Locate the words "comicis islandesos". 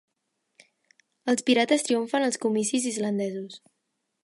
2.47-3.63